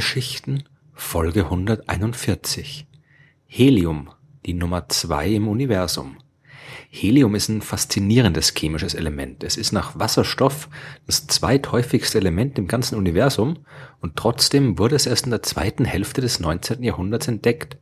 [0.00, 2.86] Sternengeschichten Folge 141
[3.46, 4.10] Helium,
[4.44, 6.18] die Nummer zwei im Universum.
[6.90, 9.42] Helium ist ein faszinierendes chemisches Element.
[9.42, 10.68] Es ist nach Wasserstoff
[11.06, 13.60] das zweithäufigste Element im ganzen Universum
[14.00, 16.82] und trotzdem wurde es erst in der zweiten Hälfte des 19.
[16.82, 17.78] Jahrhunderts entdeckt.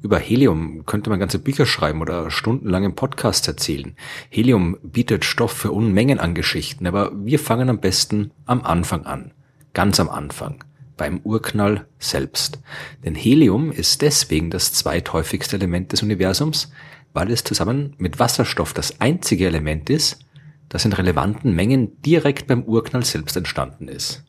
[0.00, 3.94] Über Helium könnte man ganze Bücher schreiben oder stundenlang im Podcast erzählen.
[4.30, 9.30] Helium bietet Stoff für Unmengen an Geschichten, aber wir fangen am besten am Anfang an.
[9.74, 10.64] Ganz am Anfang
[11.02, 12.60] beim Urknall selbst.
[13.04, 16.70] Denn Helium ist deswegen das zweithäufigste Element des Universums,
[17.12, 20.20] weil es zusammen mit Wasserstoff das einzige Element ist,
[20.68, 24.22] das in relevanten Mengen direkt beim Urknall selbst entstanden ist.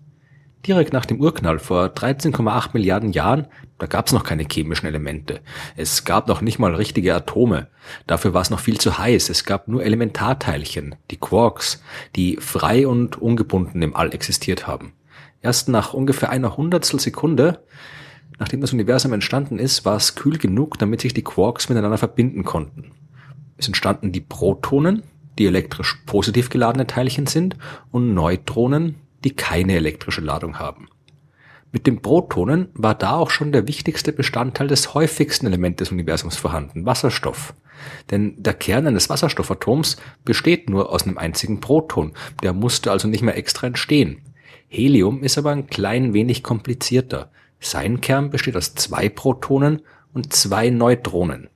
[0.66, 3.46] Direkt nach dem Urknall vor 13,8 Milliarden Jahren,
[3.78, 5.42] da gab es noch keine chemischen Elemente.
[5.76, 7.68] Es gab noch nicht mal richtige Atome.
[8.08, 9.30] Dafür war es noch viel zu heiß.
[9.30, 11.84] Es gab nur Elementarteilchen, die Quarks,
[12.16, 14.94] die frei und ungebunden im All existiert haben.
[15.44, 17.60] Erst nach ungefähr einer Hundertstel Sekunde,
[18.40, 22.46] nachdem das Universum entstanden ist, war es kühl genug, damit sich die Quarks miteinander verbinden
[22.46, 22.94] konnten.
[23.58, 25.04] Es entstanden die Protonen,
[25.38, 27.58] die elektrisch positiv geladene Teilchen sind,
[27.92, 30.88] und Neutronen, die keine elektrische Ladung haben.
[31.74, 36.38] Mit den Protonen war da auch schon der wichtigste Bestandteil des häufigsten Elements des Universums
[36.38, 37.54] vorhanden, Wasserstoff.
[38.12, 43.24] Denn der Kern eines Wasserstoffatoms besteht nur aus einem einzigen Proton, der musste also nicht
[43.24, 44.22] mehr extra entstehen.
[44.74, 47.30] Helium ist aber ein klein wenig komplizierter.
[47.60, 49.84] Sein Kern besteht aus zwei Protonen
[50.16, 51.50] und zwei Neutronen.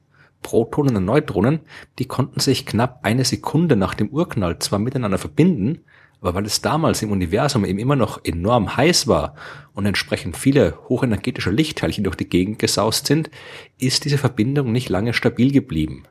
[0.44, 1.62] Protonen und Neutronen,
[1.98, 5.80] die konnten sich knapp eine Sekunde nach dem Urknall zwar miteinander verbinden,
[6.22, 9.34] aber weil es damals im Universum eben immer noch enorm heiß war
[9.74, 13.31] und entsprechend viele hochenergetische Lichtteilchen durch die Gegend gesaust sind,
[13.80, 16.03] ist diese Verbindung nicht lange stabil geblieben.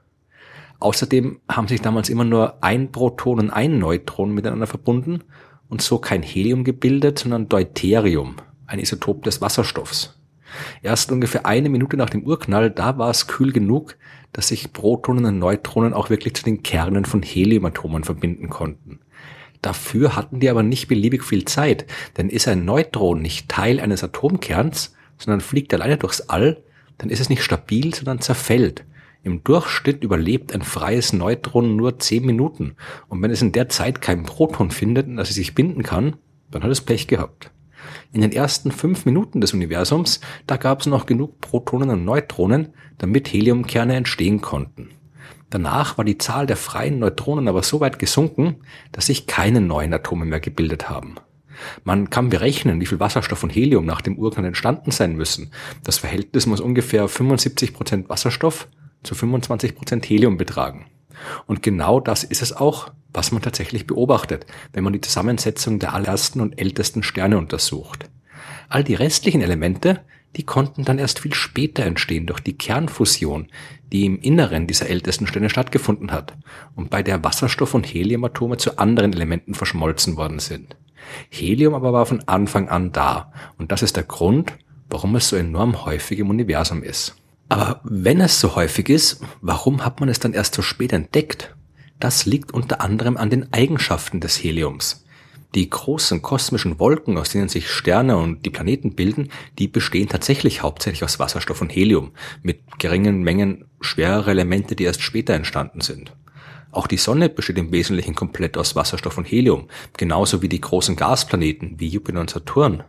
[0.80, 5.22] Außerdem haben sich damals immer nur ein Proton und ein Neutron miteinander verbunden
[5.68, 10.18] und so kein Helium gebildet, sondern Deuterium, ein Isotop des Wasserstoffs.
[10.82, 13.96] Erst ungefähr eine Minute nach dem Urknall, da war es kühl genug,
[14.32, 19.00] dass sich Protonen und Neutronen auch wirklich zu den Kernen von Heliumatomen verbinden konnten.
[19.62, 24.04] Dafür hatten die aber nicht beliebig viel Zeit, denn ist ein Neutron nicht Teil eines
[24.04, 26.62] Atomkerns, sondern fliegt alleine durchs All,
[26.98, 28.84] dann ist es nicht stabil, sondern zerfällt.
[29.26, 32.76] Im Durchschnitt überlebt ein freies Neutron nur 10 Minuten.
[33.08, 36.14] Und wenn es in der Zeit kein Proton findet, das es sich binden kann,
[36.48, 37.50] dann hat es Pech gehabt.
[38.12, 42.68] In den ersten fünf Minuten des Universums, da gab es noch genug Protonen und Neutronen,
[42.98, 44.90] damit Heliumkerne entstehen konnten.
[45.50, 48.58] Danach war die Zahl der freien Neutronen aber so weit gesunken,
[48.92, 51.16] dass sich keine neuen Atome mehr gebildet haben.
[51.82, 55.50] Man kann berechnen, wie viel Wasserstoff und Helium nach dem Urknall entstanden sein müssen.
[55.82, 58.68] Das Verhältnis muss ungefähr 75 Prozent Wasserstoff
[59.06, 60.86] zu 25 Prozent Helium betragen.
[61.46, 65.94] Und genau das ist es auch, was man tatsächlich beobachtet, wenn man die Zusammensetzung der
[65.94, 68.10] allerersten und ältesten Sterne untersucht.
[68.68, 70.00] All die restlichen Elemente,
[70.36, 73.48] die konnten dann erst viel später entstehen durch die Kernfusion,
[73.92, 76.34] die im Inneren dieser ältesten Sterne stattgefunden hat
[76.74, 80.76] und bei der Wasserstoff- und Heliumatome zu anderen Elementen verschmolzen worden sind.
[81.30, 84.52] Helium aber war von Anfang an da und das ist der Grund,
[84.90, 87.16] warum es so enorm häufig im Universum ist.
[87.48, 91.54] Aber wenn es so häufig ist, warum hat man es dann erst so spät entdeckt?
[92.00, 95.04] Das liegt unter anderem an den Eigenschaften des Heliums.
[95.54, 100.62] Die großen kosmischen Wolken, aus denen sich Sterne und die Planeten bilden, die bestehen tatsächlich
[100.62, 102.12] hauptsächlich aus Wasserstoff und Helium,
[102.42, 106.12] mit geringen Mengen schwerer Elemente, die erst später entstanden sind.
[106.72, 110.96] Auch die Sonne besteht im Wesentlichen komplett aus Wasserstoff und Helium, genauso wie die großen
[110.96, 112.82] Gasplaneten wie Jupiter und Saturn.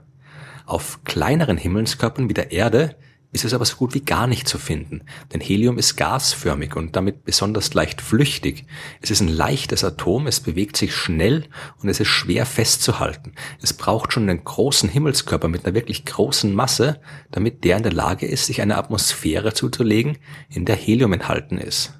[0.65, 2.97] Auf kleineren Himmelskörpern wie der Erde
[3.33, 6.95] ist es aber so gut wie gar nicht zu finden, denn Helium ist gasförmig und
[6.95, 8.65] damit besonders leicht flüchtig.
[9.01, 11.45] Es ist ein leichtes Atom, es bewegt sich schnell
[11.81, 13.33] und es ist schwer festzuhalten.
[13.61, 17.93] Es braucht schon einen großen Himmelskörper mit einer wirklich großen Masse, damit der in der
[17.93, 20.17] Lage ist, sich eine Atmosphäre zuzulegen,
[20.49, 21.93] in der Helium enthalten ist.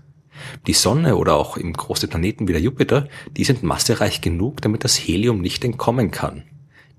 [0.65, 4.83] Die Sonne oder auch im große Planeten wie der Jupiter, die sind massereich genug, damit
[4.85, 6.43] das Helium nicht entkommen kann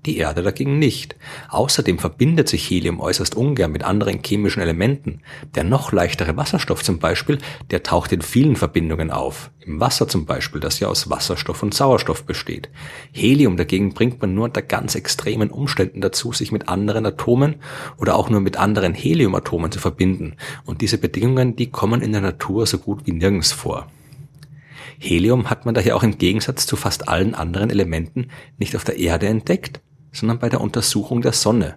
[0.05, 1.15] die Erde dagegen nicht.
[1.49, 5.21] Außerdem verbindet sich Helium äußerst ungern mit anderen chemischen Elementen.
[5.55, 7.37] Der noch leichtere Wasserstoff zum Beispiel,
[7.69, 9.51] der taucht in vielen Verbindungen auf.
[9.59, 12.69] Im Wasser zum Beispiel, das ja aus Wasserstoff und Sauerstoff besteht.
[13.11, 17.55] Helium dagegen bringt man nur unter ganz extremen Umständen dazu, sich mit anderen Atomen
[17.97, 20.35] oder auch nur mit anderen Heliumatomen zu verbinden.
[20.65, 23.87] Und diese Bedingungen, die kommen in der Natur so gut wie nirgends vor.
[24.97, 28.97] Helium hat man daher auch im Gegensatz zu fast allen anderen Elementen nicht auf der
[28.97, 29.81] Erde entdeckt,
[30.11, 31.75] sondern bei der Untersuchung der Sonne.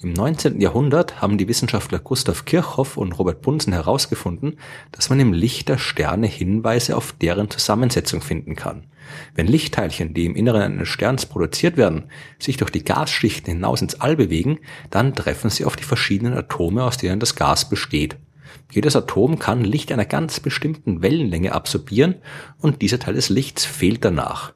[0.00, 0.60] Im 19.
[0.60, 4.58] Jahrhundert haben die Wissenschaftler Gustav Kirchhoff und Robert Bunsen herausgefunden,
[4.92, 8.86] dass man im Licht der Sterne Hinweise auf deren Zusammensetzung finden kann.
[9.34, 12.04] Wenn Lichtteilchen, die im Inneren eines Sterns produziert werden,
[12.38, 14.58] sich durch die Gasschichten hinaus ins All bewegen,
[14.90, 18.16] dann treffen sie auf die verschiedenen Atome, aus denen das Gas besteht.
[18.72, 22.16] Jedes Atom kann Licht einer ganz bestimmten Wellenlänge absorbieren
[22.58, 24.52] und dieser Teil des Lichts fehlt danach.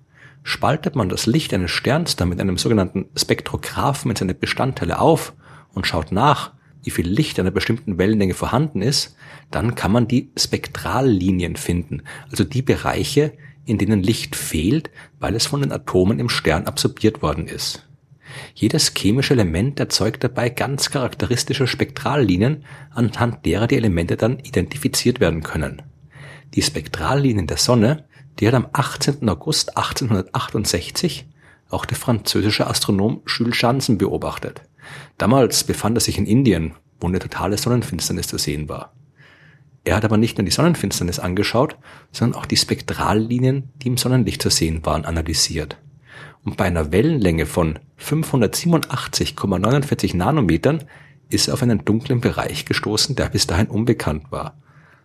[0.48, 5.34] Spaltet man das Licht eines Sterns dann mit einem sogenannten Spektrographen in seine Bestandteile auf
[5.74, 9.14] und schaut nach, wie viel Licht einer bestimmten Wellenlänge vorhanden ist,
[9.50, 13.34] dann kann man die Spektrallinien finden, also die Bereiche,
[13.66, 14.88] in denen Licht fehlt,
[15.20, 17.86] weil es von den Atomen im Stern absorbiert worden ist.
[18.54, 25.42] Jedes chemische Element erzeugt dabei ganz charakteristische Spektrallinien, anhand derer die Elemente dann identifiziert werden
[25.42, 25.82] können.
[26.54, 28.07] Die Spektrallinien der Sonne
[28.38, 29.28] die hat am 18.
[29.28, 31.26] August 1868
[31.70, 34.62] auch der französische Astronom Jules Janssen beobachtet.
[35.18, 38.92] Damals befand er sich in Indien, wo eine totale Sonnenfinsternis zu sehen war.
[39.84, 41.76] Er hat aber nicht nur die Sonnenfinsternis angeschaut,
[42.12, 45.78] sondern auch die Spektrallinien, die im Sonnenlicht zu sehen waren, analysiert.
[46.44, 50.84] Und bei einer Wellenlänge von 587,49 Nanometern
[51.30, 54.56] ist er auf einen dunklen Bereich gestoßen, der bis dahin unbekannt war.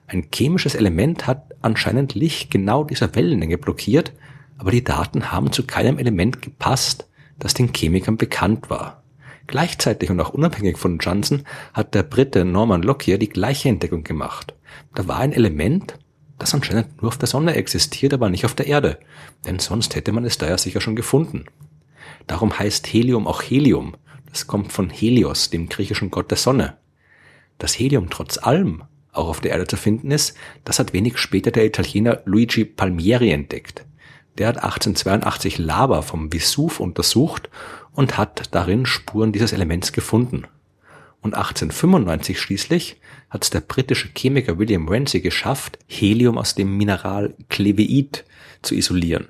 [0.07, 4.13] Ein chemisches Element hat anscheinend Licht genau dieser Wellenlänge blockiert,
[4.57, 7.07] aber die Daten haben zu keinem Element gepasst,
[7.39, 9.03] das den Chemikern bekannt war.
[9.47, 14.53] Gleichzeitig und auch unabhängig von Johnson hat der Brite Norman Lockyer die gleiche Entdeckung gemacht.
[14.95, 15.97] Da war ein Element,
[16.39, 19.00] das anscheinend nur auf der Sonne existiert, aber nicht auf der Erde,
[19.45, 21.45] denn sonst hätte man es da ja sicher schon gefunden.
[22.27, 23.95] Darum heißt Helium auch Helium.
[24.29, 26.77] Das kommt von Helios, dem griechischen Gott der Sonne.
[27.57, 28.83] Das Helium trotz allem
[29.13, 33.31] auch auf der Erde zu finden ist, das hat wenig später der Italiener Luigi Palmieri
[33.31, 33.86] entdeckt.
[34.38, 37.50] Der hat 1882 Lava vom Vesuv untersucht
[37.92, 40.45] und hat darin Spuren dieses Elements gefunden.
[41.21, 43.00] Und 1895 schließlich
[43.30, 48.24] hat es der britische Chemiker William Ramsay geschafft, Helium aus dem Mineral Cleveite
[48.62, 49.27] zu isolieren.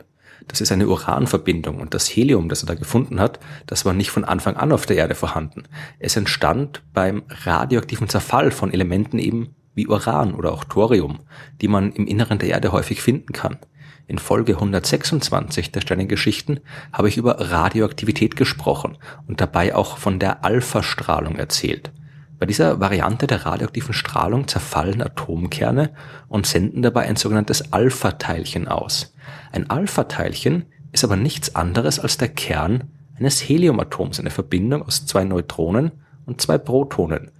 [0.48, 4.10] Das ist eine Uranverbindung und das Helium, das er da gefunden hat, das war nicht
[4.10, 5.64] von Anfang an auf der Erde vorhanden.
[6.00, 11.20] Es entstand beim radioaktiven Zerfall von Elementen eben wie Uran oder auch Thorium,
[11.62, 13.58] die man im Inneren der Erde häufig finden kann.
[14.06, 16.60] In Folge 126 der Sternengeschichten
[16.92, 18.98] habe ich über Radioaktivität gesprochen
[19.28, 21.92] und dabei auch von der Alpha-Strahlung erzählt.
[22.38, 25.92] Bei dieser Variante der radioaktiven Strahlung zerfallen Atomkerne
[26.28, 29.16] und senden dabei ein sogenanntes Alpha-Teilchen aus.
[29.54, 35.24] Ein Alpha-Teilchen ist aber nichts anderes als der Kern eines Heliumatoms, eine Verbindung aus zwei
[35.24, 35.92] Neutronen
[36.26, 37.32] und zwei Protonen.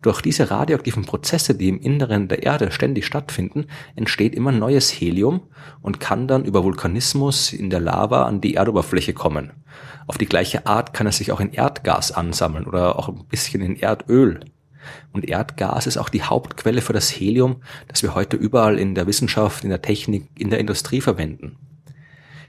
[0.00, 3.66] Durch diese radioaktiven Prozesse, die im Inneren der Erde ständig stattfinden,
[3.96, 5.42] entsteht immer neues Helium
[5.82, 9.52] und kann dann über Vulkanismus in der Lava an die Erdoberfläche kommen.
[10.06, 13.60] Auf die gleiche Art kann es sich auch in Erdgas ansammeln oder auch ein bisschen
[13.60, 14.40] in Erdöl.
[15.12, 19.06] Und Erdgas ist auch die Hauptquelle für das Helium, das wir heute überall in der
[19.06, 21.56] Wissenschaft, in der Technik, in der Industrie verwenden.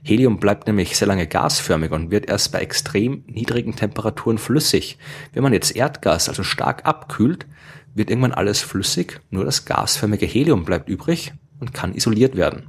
[0.03, 4.97] Helium bleibt nämlich sehr lange gasförmig und wird erst bei extrem niedrigen Temperaturen flüssig.
[5.33, 7.45] Wenn man jetzt Erdgas also stark abkühlt,
[7.93, 12.67] wird irgendwann alles flüssig, nur das gasförmige Helium bleibt übrig und kann isoliert werden.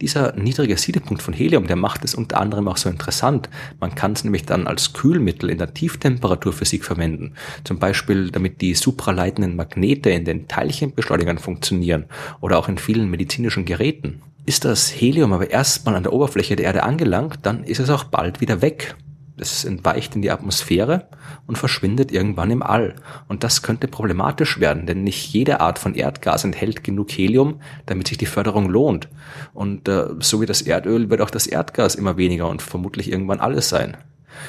[0.00, 3.48] Dieser niedrige Siedepunkt von Helium, der macht es unter anderem auch so interessant.
[3.78, 7.34] Man kann es nämlich dann als Kühlmittel in der Tieftemperaturphysik verwenden.
[7.62, 12.06] Zum Beispiel, damit die supraleitenden Magnete in den Teilchenbeschleunigern funktionieren
[12.40, 14.22] oder auch in vielen medizinischen Geräten.
[14.44, 18.04] Ist das Helium aber erstmal an der Oberfläche der Erde angelangt, dann ist es auch
[18.04, 18.96] bald wieder weg.
[19.36, 21.08] Es entweicht in die Atmosphäre
[21.46, 22.96] und verschwindet irgendwann im All.
[23.28, 28.08] Und das könnte problematisch werden, denn nicht jede Art von Erdgas enthält genug Helium, damit
[28.08, 29.08] sich die Förderung lohnt.
[29.54, 33.40] Und äh, so wie das Erdöl wird auch das Erdgas immer weniger und vermutlich irgendwann
[33.40, 33.96] alles sein.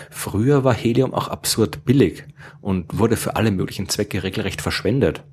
[0.09, 2.23] Früher war Helium auch absurd billig
[2.61, 5.23] und wurde für alle möglichen Zwecke regelrecht verschwendet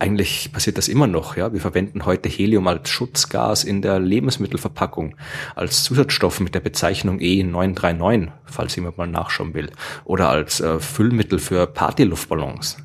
[0.00, 1.36] eigentlich passiert das immer noch.
[1.36, 5.14] Ja, wir verwenden heute Helium als Schutzgas in der Lebensmittelverpackung,
[5.54, 9.70] als Zusatzstoff mit der Bezeichnung E939, falls jemand mal nachschauen will,
[10.04, 12.78] oder als äh, Füllmittel für Partyluftballons.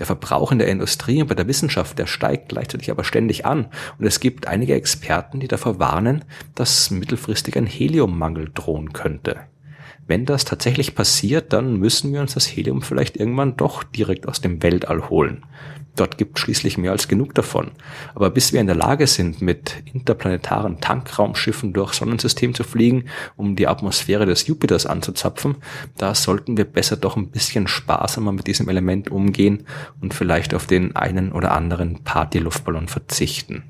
[0.00, 3.66] Der Verbrauch in der Industrie und bei der Wissenschaft, der steigt gleichzeitig aber ständig an.
[3.98, 6.24] Und es gibt einige Experten, die davor warnen,
[6.54, 9.40] dass mittelfristig ein Heliummangel drohen könnte.
[10.08, 14.40] Wenn das tatsächlich passiert, dann müssen wir uns das Helium vielleicht irgendwann doch direkt aus
[14.40, 15.44] dem Weltall holen.
[15.98, 17.72] Dort gibt schließlich mehr als genug davon.
[18.14, 23.56] Aber bis wir in der Lage sind, mit interplanetaren Tankraumschiffen durch Sonnensystem zu fliegen, um
[23.56, 25.56] die Atmosphäre des Jupiters anzuzapfen,
[25.96, 29.66] da sollten wir besser doch ein bisschen sparsamer mit diesem Element umgehen
[30.00, 33.64] und vielleicht auf den einen oder anderen Partyluftballon verzichten.